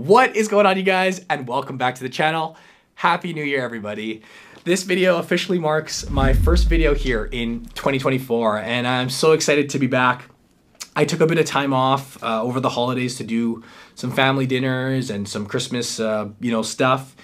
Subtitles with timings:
[0.00, 2.56] What is going on you guys and welcome back to the channel.
[2.94, 4.22] Happy New Year everybody.
[4.64, 9.78] This video officially marks my first video here in 2024 and I'm so excited to
[9.78, 10.30] be back.
[10.96, 13.62] I took a bit of time off uh, over the holidays to do
[13.94, 17.14] some family dinners and some Christmas, uh, you know, stuff.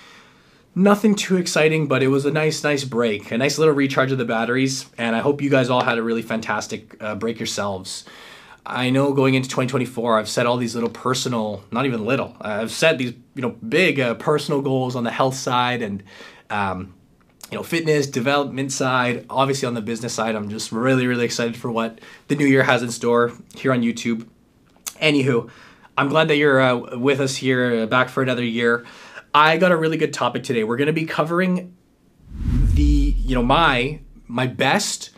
[0.74, 4.18] Nothing too exciting, but it was a nice, nice break, a nice little recharge of
[4.18, 8.04] the batteries, and I hope you guys all had a really fantastic uh, break yourselves.
[8.68, 12.72] I know going into 2024, I've set all these little personal, not even little, I've
[12.72, 16.02] set these, you know, big uh, personal goals on the health side and,
[16.50, 16.94] um,
[17.52, 20.34] you know, fitness, development side, obviously on the business side.
[20.34, 23.82] I'm just really, really excited for what the new year has in store here on
[23.82, 24.26] YouTube.
[25.00, 25.48] Anywho,
[25.96, 28.84] I'm glad that you're uh, with us here, uh, back for another year.
[29.32, 30.64] I got a really good topic today.
[30.64, 31.76] We're going to be covering
[32.74, 35.10] the, you know, my my best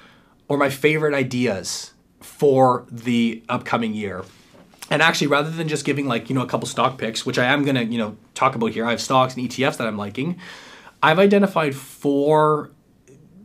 [0.49, 1.93] or my favorite ideas
[2.39, 4.25] for the upcoming year.
[4.91, 7.47] And actually, rather than just giving like, you know, a couple stock picks, which I
[7.47, 9.99] am going to, you know, talk about here, I have stocks and ETFs that I'm
[9.99, 10.39] liking.
[11.03, 12.71] I've identified four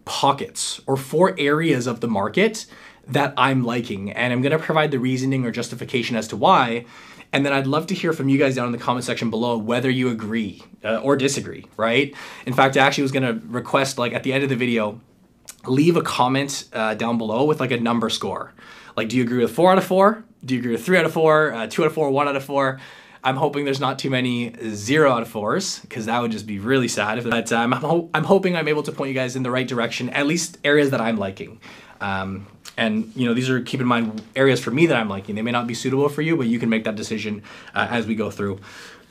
[0.06, 2.68] pockets or four areas of the market
[3.08, 4.12] that I'm liking.
[4.12, 6.86] And I'm going to provide the reasoning or justification as to why.
[7.34, 9.58] And then I'd love to hear from you guys down in the comment section below
[9.58, 12.14] whether you agree uh, or disagree, right?
[12.46, 15.02] In fact, I actually was going to request, like, at the end of the video,
[15.66, 18.53] leave a comment uh, down below with like a number score.
[18.96, 20.24] Like, do you agree with four out of four?
[20.46, 21.54] Do you agree with three out of four?
[21.54, 22.10] Uh, two out of four?
[22.12, 22.80] One out of four?
[23.24, 26.60] I'm hoping there's not too many zero out of fours because that would just be
[26.60, 27.24] really sad.
[27.24, 29.68] But um, I'm, ho- I'm hoping I'm able to point you guys in the right
[29.68, 31.62] direction, at least areas that I'm liking.
[32.02, 35.36] Um, and you know these are keep in mind areas for me that I'm liking.
[35.36, 38.06] They may not be suitable for you, but you can make that decision uh, as
[38.06, 38.60] we go through.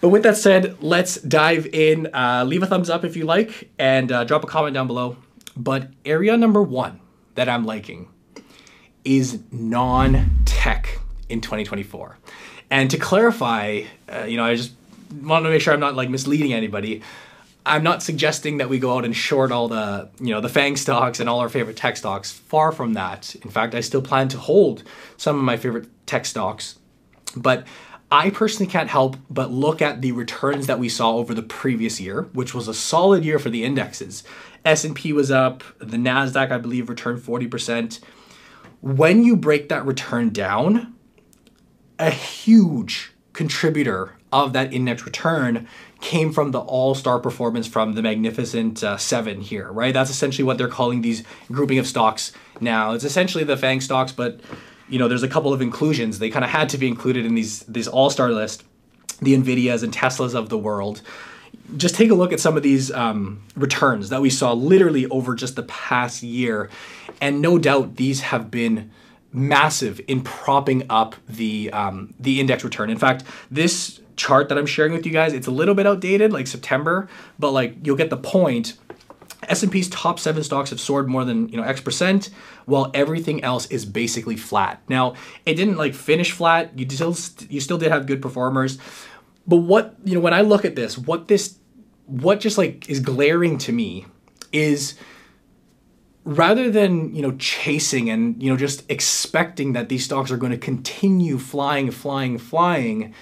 [0.02, 2.12] But with that said, let's dive in.
[2.12, 5.16] Uh, leave a thumbs up if you like, and uh, drop a comment down below.
[5.56, 7.00] But area number one
[7.34, 8.08] that I'm liking
[9.04, 12.18] is non-tech in 2024.
[12.70, 14.72] And to clarify, uh, you know, I just
[15.22, 17.02] want to make sure I'm not like misleading anybody.
[17.64, 20.76] I'm not suggesting that we go out and short all the, you know, the FANG
[20.76, 22.32] stocks and all our favorite tech stocks.
[22.32, 23.34] Far from that.
[23.36, 24.82] In fact, I still plan to hold
[25.16, 26.78] some of my favorite tech stocks.
[27.36, 27.66] But
[28.10, 32.00] I personally can't help but look at the returns that we saw over the previous
[32.00, 34.24] year, which was a solid year for the indexes.
[34.64, 38.00] S&P was up, the Nasdaq I believe returned 40%.
[38.82, 40.94] When you break that return down,
[42.00, 45.68] a huge contributor of that index return
[46.00, 49.94] came from the all-star performance from the magnificent uh, seven here right?
[49.94, 52.92] That's essentially what they're calling these grouping of stocks now.
[52.92, 54.40] It's essentially the fang stocks but
[54.88, 56.18] you know there's a couple of inclusions.
[56.18, 58.64] They kind of had to be included in these this all-star list
[59.20, 61.02] the nvidias and teslas of the world
[61.76, 65.34] just take a look at some of these um, returns that we saw literally over
[65.34, 66.68] just the past year
[67.20, 68.90] and no doubt these have been
[69.32, 72.90] massive in propping up the um, the index return.
[72.90, 76.32] In fact, this chart that I'm sharing with you guys, it's a little bit outdated,
[76.32, 78.76] like September, but like you'll get the point.
[79.48, 82.30] S&P's top seven stocks have soared more than you know X percent,
[82.66, 84.80] while everything else is basically flat.
[84.88, 86.78] Now, it didn't like finish flat.
[86.78, 87.16] You still
[87.48, 88.78] you still did have good performers,
[89.46, 91.58] but what you know when I look at this, what this
[92.12, 94.04] what just like is glaring to me
[94.52, 94.94] is
[96.24, 100.52] rather than you know chasing and you know just expecting that these stocks are going
[100.52, 103.14] to continue flying flying flying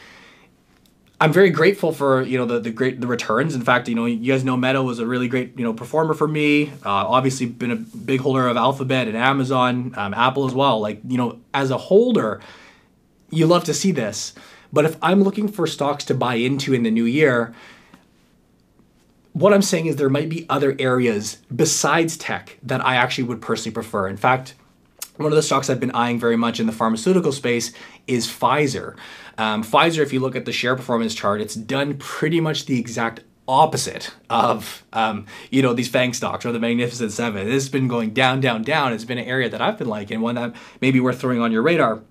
[1.20, 3.54] i'm very grateful for you know the, the great the returns.
[3.54, 6.12] In fact you know you guys know meta was a really great you know performer
[6.12, 10.52] for me uh, obviously been a big holder of alphabet and amazon um, apple as
[10.52, 10.80] well.
[10.80, 12.40] Like you know as a holder
[13.30, 14.34] you love to see this.
[14.72, 17.54] But if i'm looking for stocks to buy into in the new year
[19.40, 23.40] what I'm saying is there might be other areas besides tech that I actually would
[23.40, 24.06] personally prefer.
[24.06, 24.54] In fact,
[25.16, 27.72] one of the stocks I've been eyeing very much in the pharmaceutical space
[28.06, 28.96] is Pfizer.
[29.38, 32.78] Um, Pfizer, if you look at the share performance chart, it's done pretty much the
[32.78, 37.46] exact opposite of um, you know these FANG stocks or the Magnificent Seven.
[37.46, 38.92] This has been going down, down, down.
[38.92, 41.62] It's been an area that I've been liking, one that maybe worth throwing on your
[41.62, 42.02] radar.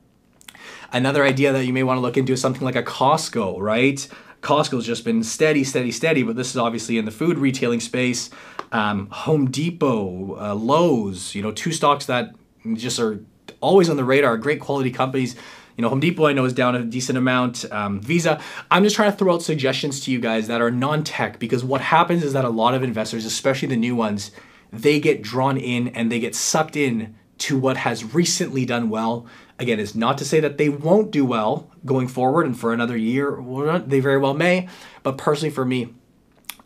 [0.92, 4.08] Another idea that you may want to look into is something like a Costco, right?
[4.42, 8.30] Costco's just been steady, steady, steady, but this is obviously in the food retailing space.
[8.72, 12.34] Um, Home Depot, uh, Lowe's, you know, two stocks that
[12.74, 13.20] just are
[13.62, 15.36] always on the radar, great quality companies.
[15.76, 17.70] You know, Home Depot I know is down a decent amount.
[17.72, 18.42] Um, Visa.
[18.70, 21.82] I'm just trying to throw out suggestions to you guys that are non-tech because what
[21.82, 24.32] happens is that a lot of investors, especially the new ones,
[24.72, 29.26] they get drawn in and they get sucked in to what has recently done well.
[29.58, 32.98] Again, is not to say that they won't do well going forward and for another
[32.98, 33.42] year.
[33.86, 34.68] They very well may,
[35.04, 35.94] but personally for me,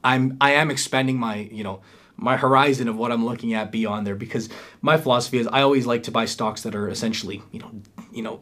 [0.03, 1.81] I'm I am expanding my you know
[2.15, 4.49] my horizon of what I'm looking at beyond there because
[4.81, 7.71] my philosophy is I always like to buy stocks that are essentially you know
[8.11, 8.41] you know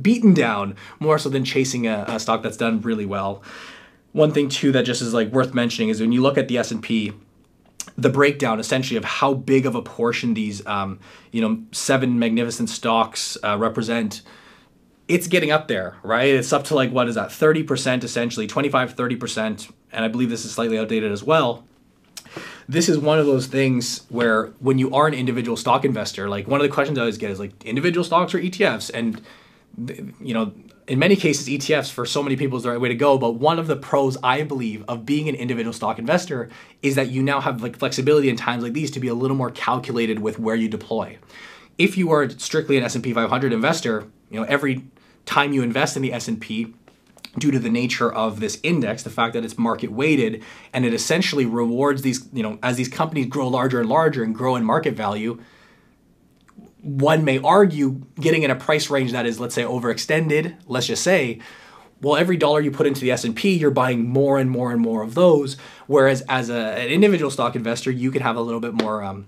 [0.00, 3.42] beaten down more so than chasing a, a stock that's done really well.
[4.12, 6.58] one thing too that just is like worth mentioning is when you look at the
[6.58, 7.12] S&P
[7.96, 10.98] the breakdown essentially of how big of a portion these um,
[11.32, 14.22] you know seven magnificent stocks uh, represent
[15.10, 18.96] it's getting up there right it's up to like what is that 30% essentially 25
[18.96, 21.64] 30% and i believe this is slightly outdated as well
[22.68, 26.46] this is one of those things where when you are an individual stock investor like
[26.46, 29.20] one of the questions i always get is like individual stocks or etfs and
[30.20, 30.52] you know
[30.90, 33.16] in many cases, ETFs for so many people is the right way to go.
[33.16, 36.48] But one of the pros, I believe, of being an individual stock investor
[36.82, 39.36] is that you now have like flexibility in times like these to be a little
[39.36, 41.16] more calculated with where you deploy.
[41.78, 44.82] If you are strictly an S&P 500 investor, you know every
[45.26, 46.74] time you invest in the S&P,
[47.38, 50.92] due to the nature of this index, the fact that it's market weighted, and it
[50.92, 54.64] essentially rewards these, you know, as these companies grow larger and larger and grow in
[54.64, 55.40] market value,
[56.82, 61.02] one may argue getting in a price range that is let's say overextended let's just
[61.02, 61.38] say
[62.00, 65.02] well every dollar you put into the s&p you're buying more and more and more
[65.02, 68.72] of those whereas as a, an individual stock investor you could have a little bit
[68.72, 69.26] more um,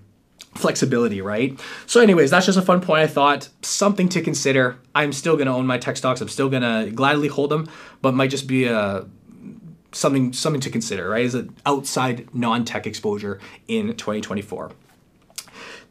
[0.55, 1.59] flexibility right?
[1.85, 3.01] So anyways that's just a fun point.
[3.01, 4.77] I thought something to consider.
[4.95, 6.21] I'm still going to own my tech stocks.
[6.21, 7.69] I'm still going to gladly hold them
[8.01, 9.05] but might just be a
[9.91, 11.25] something something to consider right?
[11.25, 14.71] Is an outside non-tech exposure in 2024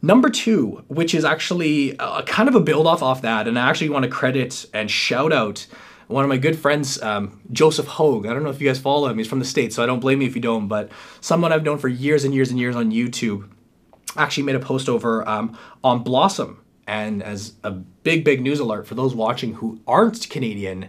[0.05, 3.71] Number two, which is actually uh, kind of a build off off that, and I
[3.71, 5.65] actually want to credit and shout out
[6.09, 8.27] one of my good friends, um, Joseph Hogue.
[8.27, 9.17] I don't know if you guys follow him.
[9.17, 11.63] He's from the States, so I don't blame you if you don't, but someone I've
[11.63, 13.49] known for years and years and years on YouTube
[14.17, 16.61] actually made a post over um, on Blossom.
[16.87, 20.89] And as a big, big news alert for those watching who aren't Canadian,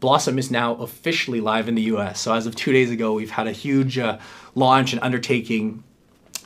[0.00, 2.20] Blossom is now officially live in the US.
[2.20, 4.18] So as of two days ago, we've had a huge uh,
[4.54, 5.82] launch and undertaking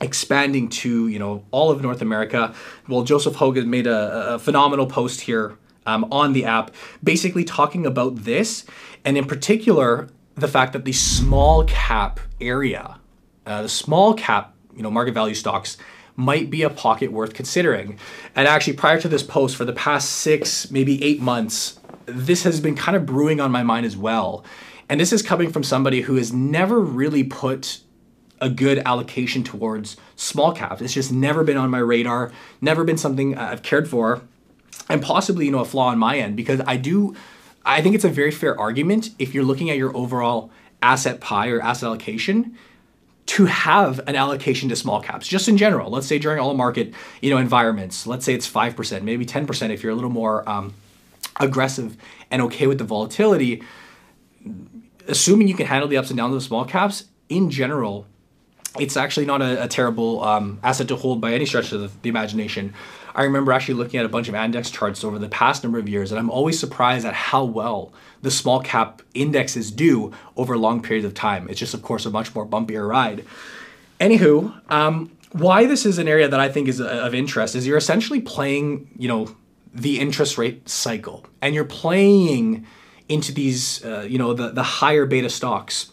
[0.00, 2.54] expanding to you know all of North America.
[2.88, 5.56] Well, Joseph Hogue made a, a phenomenal post here
[5.86, 8.64] um, on the app, basically talking about this,
[9.04, 12.98] and in particular the fact that the small cap area,
[13.46, 15.76] uh, the small cap you know market value stocks
[16.16, 17.98] might be a pocket worth considering.
[18.34, 22.60] And actually, prior to this post, for the past six, maybe eight months, this has
[22.60, 24.44] been kind of brewing on my mind as well.
[24.88, 27.80] And this is coming from somebody who has never really put
[28.40, 30.82] a good allocation towards small caps.
[30.82, 34.22] It's just never been on my radar, never been something I've cared for,
[34.88, 37.14] and possibly, you know, a flaw on my end because I do,
[37.64, 40.50] I think it's a very fair argument if you're looking at your overall
[40.82, 42.56] asset pie or asset allocation
[43.26, 45.90] to have an allocation to small caps just in general.
[45.90, 49.82] Let's say during all market you know environments let's say it's 5% maybe 10% if
[49.82, 50.74] you're a little more um,
[51.40, 51.96] aggressive
[52.30, 53.62] and okay with the volatility.
[55.08, 58.06] Assuming you can handle the ups and downs of small caps in general
[58.78, 61.90] it's actually not a, a terrible um, asset to hold by any stretch of the,
[62.02, 62.74] the, imagination.
[63.14, 65.88] I remember actually looking at a bunch of index charts over the past number of
[65.88, 67.92] years, and I'm always surprised at how well
[68.22, 71.48] the small cap indexes do over long periods of time.
[71.50, 73.24] It's just, of course, a much more bumpier ride.
[74.00, 77.66] Anywho, um, why this is an area that I think is uh, of interest is
[77.66, 79.34] you're essentially playing, you know,
[79.74, 82.66] the interest rate cycle, and you're playing
[83.08, 85.90] into these, uh, you know, the the higher beta stocks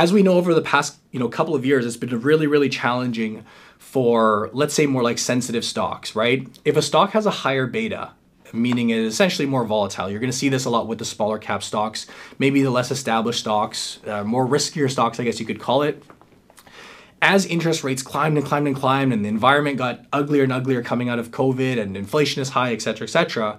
[0.00, 2.70] as we know over the past you know couple of years, it's been really really
[2.70, 3.44] challenging
[3.78, 6.48] for let's say more like sensitive stocks, right?
[6.64, 8.12] If a stock has a higher beta,
[8.54, 10.08] meaning it is essentially more volatile.
[10.08, 12.06] You're going to see this a lot with the smaller cap stocks,
[12.38, 16.02] maybe the less established stocks, uh, more riskier stocks, I guess you could call it.
[17.20, 20.82] As interest rates climbed and climbed and climbed, and the environment got uglier and uglier
[20.82, 23.58] coming out of COVID, and inflation is high, et cetera, et cetera,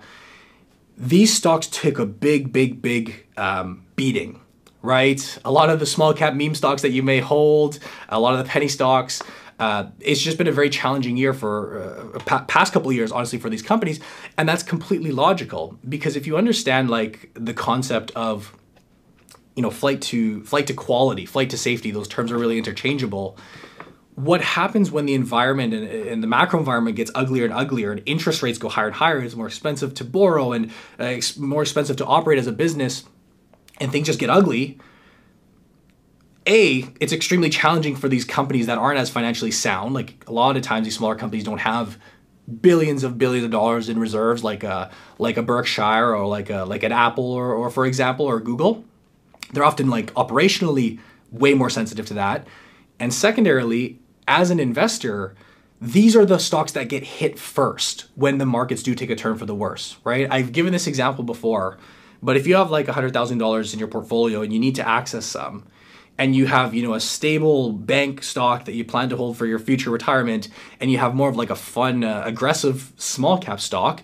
[0.98, 4.42] these stocks took a big, big, big um, beating
[4.82, 5.38] right?
[5.46, 8.46] A lot of the small cap meme stocks that you may hold, a lot of
[8.46, 9.22] the penny stocks.
[9.60, 13.50] Uh, it's just been a very challenging year for uh, past couple years, honestly, for
[13.50, 14.00] these companies,
[14.38, 18.58] and that's completely logical because if you understand like the concept of
[19.56, 23.38] you know flight to flight to quality, flight to safety, those terms are really interchangeable.
[24.16, 28.02] What happens when the environment and, and the macro environment gets uglier and uglier, and
[28.08, 29.20] interest rates go higher and higher?
[29.20, 33.04] It's more expensive to borrow and uh, more expensive to operate as a business
[33.82, 34.78] and things just get ugly,
[36.48, 39.94] a it's extremely challenging for these companies that aren't as financially sound.
[39.94, 41.98] Like a lot of times, these smaller companies don't have
[42.62, 46.64] billions of billions of dollars in reserves, like a like a Berkshire or like a
[46.64, 48.86] like an Apple or, or for example or Google.
[49.54, 51.00] They're often like operationally
[51.32, 52.48] way more sensitive to that.
[53.00, 55.36] And secondarily, as an investor,
[55.82, 59.38] these are the stocks that get hit first when the markets do take a turn
[59.38, 60.28] for the worse, right?
[60.30, 61.80] I've given this example before
[62.22, 65.68] but if you have like $100,000 in your portfolio and you need to access some,
[66.18, 69.46] and you have you know a stable bank stock that you plan to hold for
[69.46, 70.50] your future retirement
[70.80, 74.04] and you have more of like a fun uh, aggressive small cap stock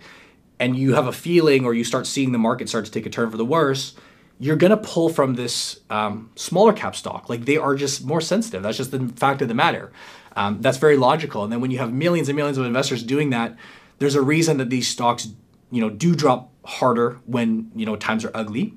[0.57, 3.09] and you have a feeling or you start seeing the market start to take a
[3.09, 3.93] turn for the worse
[4.39, 7.29] you're going to pull from this um, smaller cap stock.
[7.29, 8.63] Like they are just more sensitive.
[8.63, 9.91] That's just the fact of the matter.
[10.35, 11.43] Um, that's very logical.
[11.43, 13.55] And then when you have millions and millions of investors doing that,
[13.97, 15.27] there's a reason that these stocks,
[15.71, 18.73] you know, do drop harder when you know times are ugly.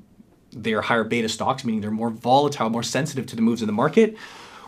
[0.52, 3.66] They are higher beta stocks, meaning they're more volatile, more sensitive to the moves in
[3.66, 4.16] the market.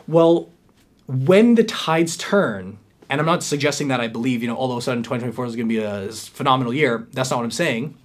[0.07, 0.51] Well,
[1.07, 4.79] when the tides turn, and I'm not suggesting that I believe, you know, all of
[4.79, 7.07] a sudden 2024 is going to be a phenomenal year.
[7.13, 7.97] That's not what I'm saying.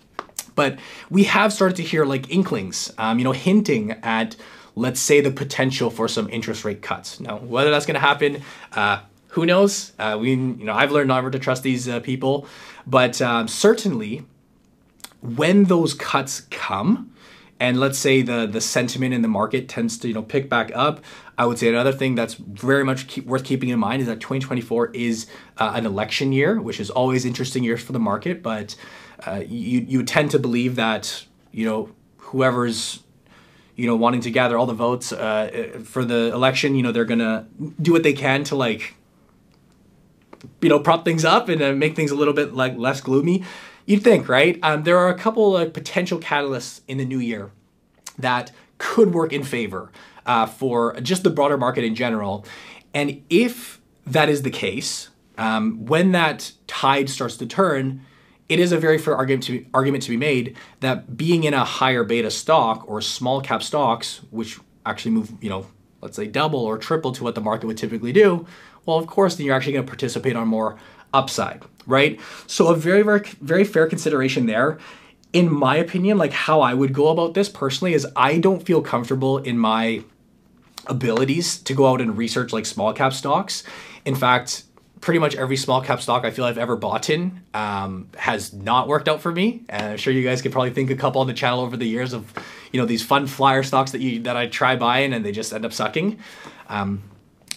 [0.56, 4.36] But we have started to hear like inklings, um, you know, hinting at,
[4.76, 7.20] let's say, the potential for some interest rate cuts.
[7.20, 8.42] Now, whether that's going to happen,
[8.74, 9.94] uh, who knows?
[10.00, 12.48] Uh, we, you know, I've learned never to trust these uh, people,
[12.88, 14.26] but um, certainly,
[15.22, 17.12] when those cuts come,
[17.60, 20.72] and let's say the the sentiment in the market tends to you know pick back
[20.76, 21.04] up
[21.38, 24.20] i would say another thing that's very much keep, worth keeping in mind is that
[24.20, 28.76] 2024 is uh, an election year which is always interesting years for the market but
[29.26, 33.04] uh, you you tend to believe that you know whoever's
[33.76, 37.06] you know wanting to gather all the votes uh, for the election you know they're
[37.06, 37.48] gonna
[37.82, 38.94] do what they can to like
[40.62, 43.44] you know prop things up and uh, make things a little bit like less gloomy
[43.88, 44.60] you'd think right?
[44.62, 47.50] Um, there are a couple of potential catalysts in the new year
[48.20, 49.92] that could work in favor
[50.28, 52.46] uh, for just the broader market in general.
[52.94, 58.02] And if that is the case um, when that tide starts to turn
[58.50, 61.54] it is a very fair argument to, be, argument to be made that being in
[61.54, 65.68] a higher beta stock or small cap stocks, which actually move, you know,
[66.02, 68.48] let's say double or triple to what the market would typically do,
[68.86, 70.78] well, of course, then you're actually going to participate on more
[71.14, 72.20] upside, right?
[72.48, 74.78] So a very, very, very fair consideration there.
[75.34, 78.82] In my opinion, like how I would go about this personally is I don't feel
[78.82, 80.04] comfortable in my
[80.88, 83.64] abilities to go out and research like small cap stocks.
[84.06, 84.64] In fact,
[85.02, 88.88] pretty much every small cap stock I feel I've ever bought in um, has not
[88.88, 89.64] worked out for me.
[89.70, 91.86] And I'm sure you guys could probably think a couple on the channel over the
[91.86, 92.34] years of,
[92.72, 95.54] you know, these fun flyer stocks that you that I try buying and they just
[95.54, 96.20] end up sucking.
[96.70, 97.04] Um,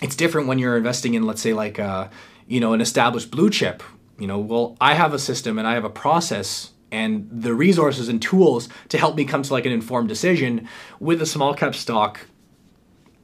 [0.02, 2.08] it's different when you're investing in, let's say, like, uh,
[2.50, 3.82] you know, an established blue chip.
[4.18, 8.08] You know, well, I have a system and I have a process and the resources
[8.08, 11.74] and tools to help me come to like an informed decision with a small cap
[11.74, 12.26] stock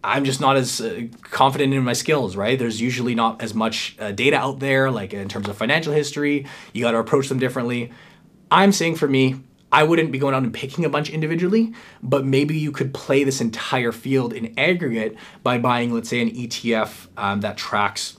[0.04, 2.56] I'm just not as uh, confident in my skills, right?
[2.56, 6.46] There's usually not as much uh, data out there, like in terms of financial history.
[6.72, 7.90] You got to approach them differently.
[8.48, 9.40] I'm saying for me,
[9.72, 13.24] I wouldn't be going out and picking a bunch individually, but maybe you could play
[13.24, 18.16] this entire field in aggregate by buying, let's say, an ETF um, that tracks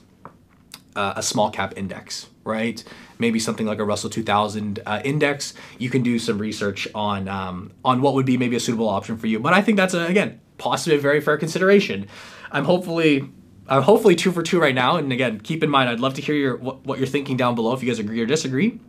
[0.98, 2.82] uh, a small cap index, right?
[3.18, 5.54] Maybe something like a Russell 2000 uh, index.
[5.78, 9.16] You can do some research on um, on what would be maybe a suitable option
[9.16, 9.38] for you.
[9.38, 12.08] But I think that's a, again possibly a very fair consideration.
[12.50, 13.30] I'm hopefully
[13.68, 14.96] I'm hopefully two for two right now.
[14.96, 17.54] And again, keep in mind, I'd love to hear your what, what you're thinking down
[17.54, 18.80] below if you guys agree or disagree.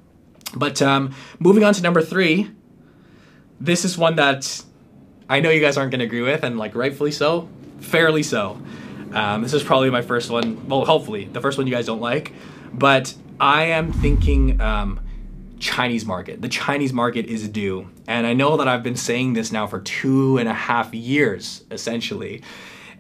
[0.56, 2.50] But um, moving on to number three,
[3.62, 4.64] this is one that
[5.30, 7.48] I know you guys aren't going to agree with, and like rightfully so,
[7.80, 8.60] fairly so.
[9.14, 10.68] Um, this is probably my first one.
[10.68, 12.34] Well, hopefully the first one you guys don't like,
[12.74, 15.00] but I am thinking um,
[15.60, 16.42] Chinese market.
[16.42, 17.90] The Chinese market is due.
[18.08, 21.64] And I know that I've been saying this now for two and a half years,
[21.70, 22.42] essentially.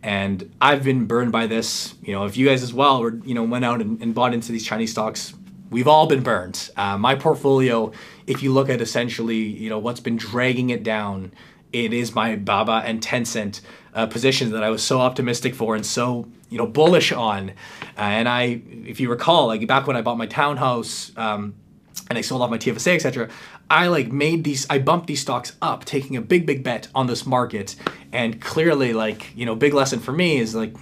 [0.03, 1.95] And I've been burned by this.
[2.01, 4.33] You know, if you guys as well were, you know, went out and, and bought
[4.33, 5.33] into these Chinese stocks,
[5.69, 6.69] we've all been burned.
[6.77, 7.91] Uh, my portfolio,
[8.27, 11.31] if you look at essentially, you know, what's been dragging it down,
[11.71, 13.61] it is my Baba and Tencent
[13.93, 17.49] uh, positions that I was so optimistic for and so you know bullish on.
[17.97, 21.55] Uh, and I, if you recall, like back when I bought my townhouse, um,
[22.09, 23.29] and I sold off my TFSA, etc.
[23.69, 27.07] I like made these, I bumped these stocks up, taking a big, big bet on
[27.07, 27.75] this market.
[28.11, 30.75] And clearly, like, you know, big lesson for me is like,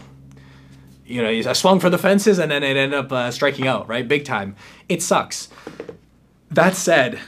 [1.06, 3.88] you know, I swung for the fences and then it ended up uh, striking out,
[3.88, 4.08] right?
[4.08, 4.56] Big time.
[4.88, 5.50] It sucks.
[6.50, 7.20] That said,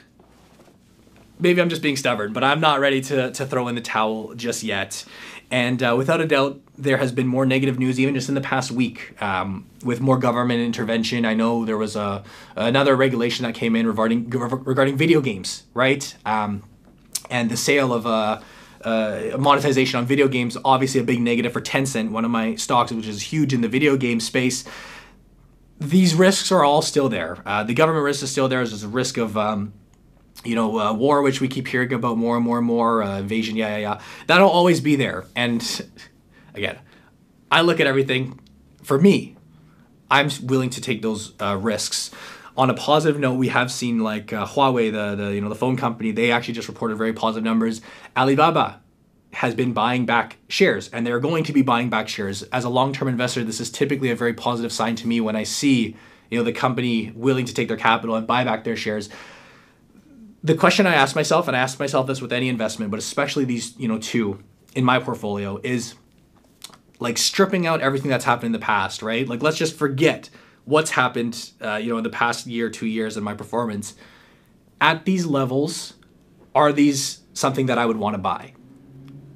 [1.39, 4.33] maybe I'm just being stubborn, but I'm not ready to, to throw in the towel
[4.35, 5.05] just yet.
[5.51, 8.41] And uh, without a doubt, there has been more negative news even just in the
[8.41, 11.25] past week um, with more government intervention.
[11.25, 12.23] I know there was a
[12.55, 16.15] another regulation that came in regarding regarding video games, right?
[16.25, 16.63] Um,
[17.31, 18.41] and the sale of uh,
[18.83, 22.91] uh, monetization on video games, obviously a big negative for Tencent, one of my stocks,
[22.91, 24.63] which is huge in the video game space.
[25.79, 27.41] These risks are all still there.
[27.45, 28.65] Uh, the government risk is still there.
[28.65, 29.73] There's a risk of um,
[30.43, 33.19] you know, uh, war, which we keep hearing about more and more and more, uh,
[33.19, 34.01] invasion, yeah, yeah, yeah.
[34.27, 35.25] That'll always be there.
[35.35, 35.61] And
[36.53, 36.79] again,
[37.51, 38.39] I look at everything.
[38.83, 39.35] For me,
[40.09, 42.11] I'm willing to take those uh, risks.
[42.57, 45.55] On a positive note, we have seen like uh, Huawei, the, the you know the
[45.55, 47.81] phone company, they actually just reported very positive numbers.
[48.17, 48.81] Alibaba
[49.31, 52.43] has been buying back shares, and they're going to be buying back shares.
[52.43, 55.43] As a long-term investor, this is typically a very positive sign to me when I
[55.43, 55.95] see
[56.29, 59.09] you know the company willing to take their capital and buy back their shares
[60.43, 63.45] the question I ask myself, and I ask myself this with any investment, but especially
[63.45, 64.41] these, you know, two
[64.73, 65.95] in my portfolio, is
[66.99, 69.27] like stripping out everything that's happened in the past, right?
[69.27, 70.29] Like let's just forget
[70.65, 73.95] what's happened, uh, you know, in the past year, two years in my performance.
[74.79, 75.95] At these levels,
[76.55, 78.53] are these something that I would want to buy?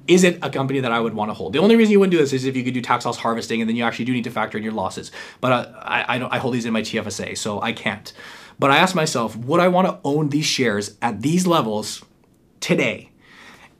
[0.06, 1.54] Is it a company that I would want to hold?
[1.54, 3.62] The only reason you wouldn't do this is if you could do tax loss harvesting,
[3.62, 5.10] and then you actually do need to factor in your losses.
[5.40, 8.12] But uh, I, I, don't, I hold these in my TFSA, so I can't.
[8.58, 12.04] But I ask myself, would I want to own these shares at these levels
[12.60, 13.10] today?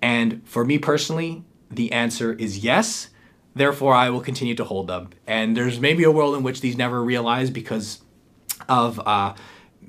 [0.02, 3.08] And for me personally, the answer is yes.
[3.54, 5.10] Therefore, I will continue to hold them.
[5.26, 8.02] And there's maybe a world in which these never realize because
[8.68, 9.34] of uh,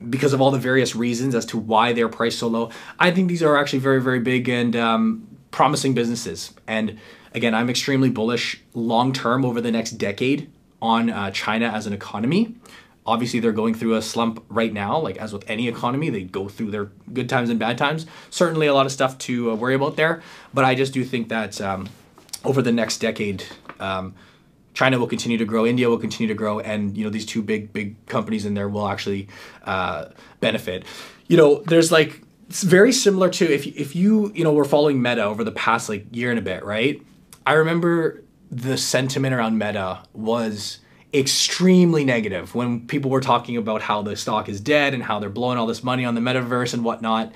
[0.10, 2.70] because of all the various reasons as to why they're priced so low.
[3.00, 6.54] I think these are actually very, very big and um, promising businesses.
[6.68, 7.00] And
[7.34, 10.52] again, I'm extremely bullish long term over the next decade
[10.82, 12.56] on uh, China as an economy.
[13.06, 14.98] Obviously, they're going through a slump right now.
[15.00, 18.06] Like as with any economy, they go through their good times and bad times.
[18.30, 20.22] Certainly, a lot of stuff to uh, worry about there.
[20.54, 21.90] But I just do think that um,
[22.44, 23.44] over the next decade,
[23.80, 24.16] um,
[24.74, 27.42] China will continue to grow, India will continue to grow, and you know these two
[27.42, 29.28] big big companies in there will actually
[29.64, 30.06] uh,
[30.42, 30.84] benefit.
[31.28, 35.02] You know, there's like it's very similar to if if you you know were following
[35.02, 37.02] Meta over the past like year and a bit, right?
[37.46, 40.80] I remember the sentiment around Meta was
[41.16, 45.30] extremely negative when people were talking about how the stock is dead and how they're
[45.30, 47.32] blowing all this money on the metaverse and whatnot.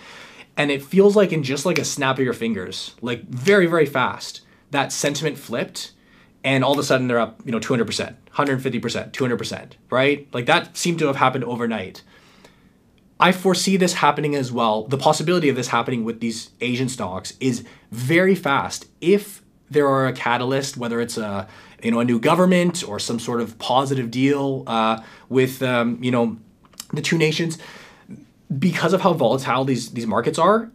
[0.58, 3.86] And it feels like in just like a snap of your fingers, like very, very
[3.86, 5.94] fast, that sentiment flipped
[6.44, 10.28] and all of a sudden they're up, you know, 200%, 150%, 200%, right?
[10.34, 12.04] Like that seemed to have happened overnight.
[13.20, 14.84] I foresee this happening as well.
[14.84, 20.08] The possibility of this happening with these Asian stocks is very fast if there are
[20.08, 21.48] a catalyst, whether it's a
[21.84, 26.12] you know a new government or some sort of positive deal uh, with um, you
[26.12, 26.38] know
[26.94, 27.58] the two nations.
[28.58, 30.72] Because of how volatile these these markets are,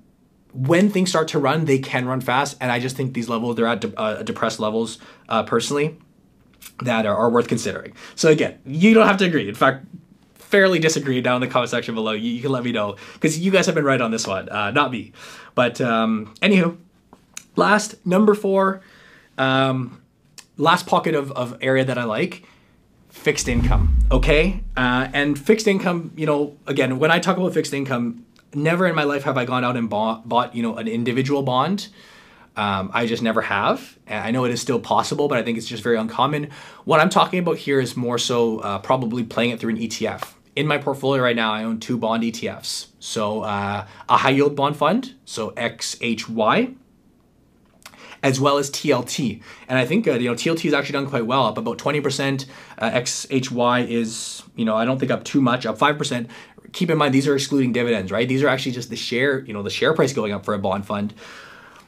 [0.52, 3.56] when things start to run, they can run fast, and I just think these levels
[3.56, 5.98] they're at de- uh, depressed levels uh, personally
[6.82, 7.92] that are, are, worth considering.
[8.14, 9.48] So again, you don't have to agree.
[9.48, 9.84] In fact,
[10.34, 12.12] fairly disagree down in the comment section below.
[12.12, 14.48] You, you can let me know because you guys have been right on this one,
[14.48, 15.12] uh, not me.
[15.56, 16.76] But um, anywho,
[17.56, 18.80] last number four,
[19.36, 20.00] um,
[20.56, 22.44] last pocket of, of area that I like
[23.08, 27.72] fixed income okay uh, and fixed income you know again when i talk about fixed
[27.72, 28.24] income
[28.56, 31.42] never in my life have I gone out and bought, bought you know, an individual
[31.42, 31.88] bond.
[32.56, 33.98] Um, I just never have.
[34.08, 36.50] I know it is still possible, but I think it's just very uncommon.
[36.84, 40.34] What I'm talking about here is more so uh, probably playing it through an ETF.
[40.54, 42.88] In my portfolio right now, I own two bond ETFs.
[43.00, 46.76] So uh, a high yield bond fund, so XHY,
[48.24, 49.40] as well as TLT.
[49.68, 52.46] And I think uh, you know TLT has actually done quite well, up about 20%.
[52.78, 56.28] Uh, XHY is you know I don't think up too much, up 5%
[56.72, 58.28] keep in mind these are excluding dividends, right?
[58.28, 60.58] These are actually just the share, you know, the share price going up for a
[60.58, 61.14] bond fund.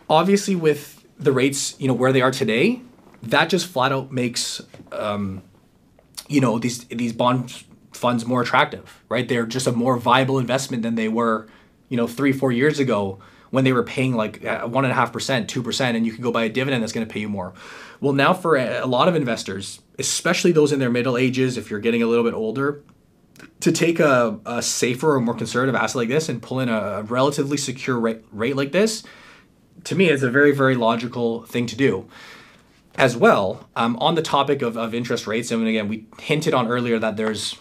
[0.09, 2.83] Obviously, with the rates, you know, where they are today,
[3.25, 5.43] that just flat out makes, um,
[6.29, 9.29] you know, these these bond funds more attractive, right?
[9.29, 11.49] They're just a more viable investment than they were,
[11.89, 13.19] you know, three four years ago
[13.51, 16.13] when they were paying like uh, one and a half percent, two percent, and you
[16.13, 17.55] could go buy a dividend that's going to pay you more.
[18.01, 21.81] Well, now for a lot of investors, especially those in their middle ages, if you're
[21.81, 22.83] getting a little bit older,
[23.61, 27.03] to take a, a safer or more conservative asset like this and pull in a
[27.03, 29.03] relatively secure rate, rate like this,
[29.85, 32.09] to me, it's a very, very logical thing to do.
[32.97, 36.69] As well, um, on the topic of, of interest rates, and again, we hinted on
[36.69, 37.57] earlier that there's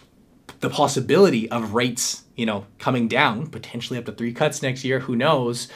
[0.66, 4.98] the possibility of rates, you know, coming down, potentially up to three cuts next year,
[4.98, 5.68] who knows.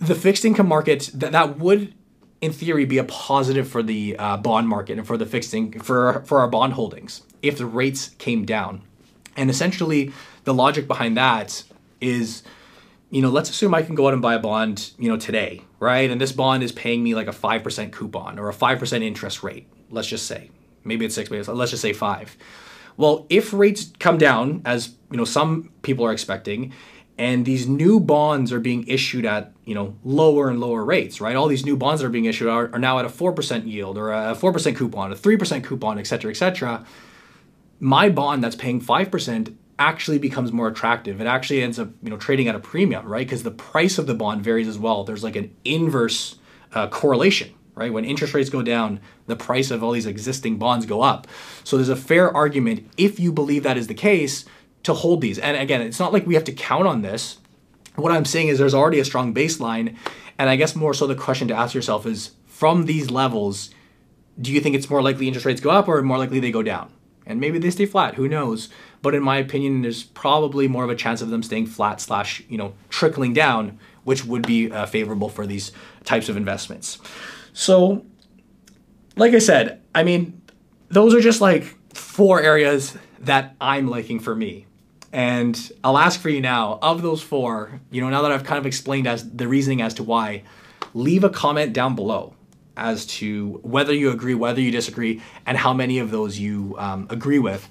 [0.00, 1.94] The fixed income market, that, that would
[2.40, 6.24] in theory be a positive for the uh, bond market and for the fixed for
[6.26, 8.82] for our bond holdings if the rates came down.
[9.36, 10.12] And essentially,
[10.42, 11.62] the logic behind that
[12.00, 12.42] is,
[13.10, 15.62] you know, let's assume I can go out and buy a bond, you know, today,
[15.78, 16.10] right?
[16.10, 19.04] And this bond is paying me like a five percent coupon or a five percent
[19.04, 19.68] interest rate.
[19.90, 20.50] Let's just say,
[20.82, 22.36] maybe it's six, but let's just say five.
[22.96, 26.72] Well, if rates come down, as you know, some people are expecting,
[27.18, 31.36] and these new bonds are being issued at you know lower and lower rates right?
[31.36, 33.96] All these new bonds that are being issued are, are now at a 4% yield
[33.96, 36.84] or a 4% coupon a 3% coupon et cetera et cetera.
[37.80, 41.20] My bond that's paying 5% actually becomes more attractive.
[41.20, 43.26] It actually ends up you know trading at a premium right?
[43.26, 45.04] Because the price of the bond varies as well.
[45.04, 46.36] There's like an inverse
[46.72, 50.86] uh, correlation right when interest rates go down the price of all these existing bonds
[50.86, 51.26] go up
[51.64, 54.44] so there's a fair argument if you believe that is the case
[54.84, 55.38] to hold these.
[55.38, 57.38] And again, it's not like we have to count on this.
[57.96, 59.96] What I'm saying is there's already a strong baseline.
[60.38, 63.70] And I guess more so the question to ask yourself is from these levels,
[64.40, 66.62] do you think it's more likely interest rates go up or more likely they go
[66.62, 66.92] down?
[67.26, 68.14] and maybe they stay flat.
[68.14, 68.68] Who knows?
[69.02, 72.42] But in my opinion, there's probably more of a chance of them staying flat slash
[72.48, 75.72] you know trickling down, which would be uh, favorable for these
[76.04, 76.98] types of investments.
[77.54, 78.04] So,
[79.16, 80.42] like I said, I mean,
[80.88, 81.64] those are just like
[81.94, 84.66] four areas that I'm liking for me.
[85.12, 88.58] And I'll ask for you now, of those four, you know, now that I've kind
[88.58, 90.42] of explained as the reasoning as to why,
[90.92, 92.34] leave a comment down below
[92.76, 97.06] as to whether you agree, whether you disagree, and how many of those you um,
[97.08, 97.68] agree with.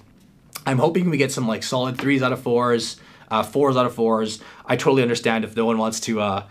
[0.66, 2.96] I'm hoping we get some like solid threes out of fours,
[3.30, 4.40] uh, fours out of fours.
[4.66, 6.44] I totally understand if no one wants to uh,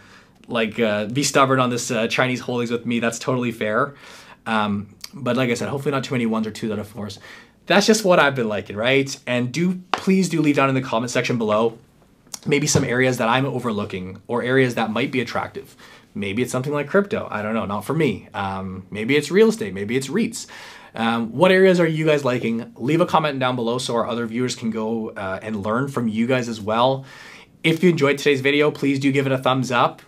[0.48, 3.00] like uh, be stubborn on this uh, Chinese holdings with me.
[3.00, 3.94] That's totally fair.
[4.46, 7.18] Um, but like I said, hopefully not too many ones or twos out of fours.
[7.66, 9.16] That's just what I've been liking, right?
[9.26, 11.78] And do please do leave down in the comment section below
[12.46, 15.76] maybe some areas that I'm overlooking or areas that might be attractive.
[16.14, 17.28] Maybe it's something like crypto.
[17.31, 18.28] I don't know, not for me.
[18.35, 19.72] Um, maybe it's real estate.
[19.74, 20.46] Maybe it's REITs.
[20.94, 22.72] Um, what areas are you guys liking?
[22.76, 26.09] Leave a comment down below so our other viewers can go uh, and learn from
[26.09, 27.07] you guys as well.
[27.62, 30.02] If you enjoyed today's video, please do give it a thumbs up.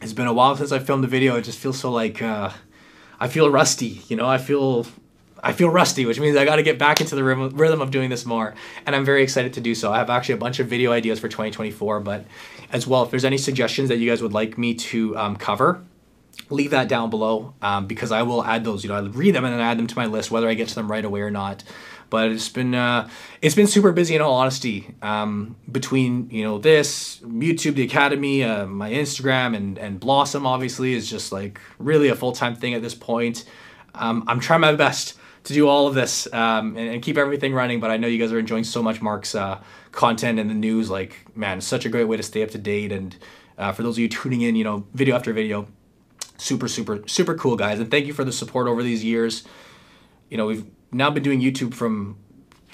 [0.00, 1.36] It's been a while since I filmed a video.
[1.36, 2.50] It just feels so like uh,
[3.18, 4.00] I feel rusty.
[4.08, 4.86] You know, I feel
[5.42, 8.08] I feel rusty, which means I got to get back into the rhythm of doing
[8.08, 8.54] this more.
[8.86, 9.92] And I'm very excited to do so.
[9.92, 12.24] I have actually a bunch of video ideas for 2024, but
[12.72, 15.82] as well, if there's any suggestions that you guys would like me to um, cover,
[16.48, 18.82] leave that down below um, because I will add those.
[18.84, 20.68] You know, I read them and then add them to my list, whether I get
[20.68, 21.62] to them right away or not.
[22.10, 23.08] But it's been uh,
[23.40, 24.94] it's been super busy in all honesty.
[25.00, 30.94] Um, between you know this YouTube, the Academy, uh, my Instagram, and and Blossom obviously
[30.94, 33.44] is just like really a full time thing at this point.
[33.94, 37.54] Um, I'm trying my best to do all of this um, and, and, keep everything
[37.54, 37.80] running.
[37.80, 39.60] But I know you guys are enjoying so much Mark's uh,
[39.92, 40.90] content and the news.
[40.90, 42.92] Like, man, such a great way to stay up to date.
[42.92, 43.16] And
[43.56, 45.66] uh, for those of you tuning in, you know, video after video,
[46.36, 47.80] super, super, super cool, guys.
[47.80, 49.44] And thank you for the support over these years.
[50.28, 52.18] You know, we've now been doing YouTube from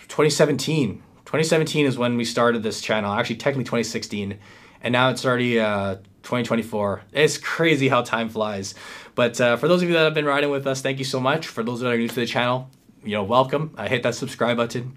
[0.09, 1.03] 2017.
[1.25, 3.13] 2017 is when we started this channel.
[3.13, 4.39] Actually, technically 2016,
[4.83, 7.03] and now it's already uh, 2024.
[7.13, 8.75] It's crazy how time flies.
[9.15, 11.21] But uh, for those of you that have been riding with us, thank you so
[11.21, 11.47] much.
[11.47, 12.71] For those that are new to the channel,
[13.03, 13.75] you know, welcome.
[13.77, 14.97] I hit that subscribe button.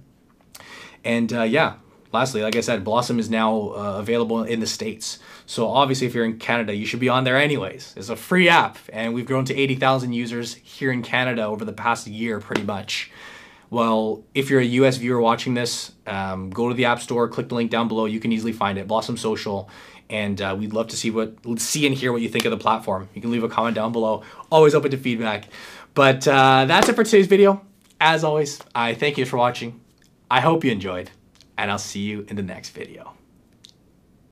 [1.03, 1.75] And uh, yeah,
[2.11, 5.19] lastly, like I said, Blossom is now uh, available in the States.
[5.45, 7.93] So obviously, if you're in Canada, you should be on there anyways.
[7.97, 11.73] It's a free app, and we've grown to 80,000 users here in Canada over the
[11.73, 13.11] past year, pretty much.
[13.69, 17.49] Well, if you're a US viewer watching this, um, go to the App Store, click
[17.49, 18.05] the link down below.
[18.05, 19.69] You can easily find it, Blossom Social,
[20.09, 22.57] and uh, we'd love to see what see and hear what you think of the
[22.57, 23.09] platform.
[23.13, 24.23] You can leave a comment down below.
[24.51, 25.45] Always open to feedback.
[25.93, 27.61] But uh, that's it for today's video.
[28.01, 29.81] As always, I thank you for watching.
[30.31, 31.11] I hope you enjoyed,
[31.59, 33.13] and I'll see you in the next video.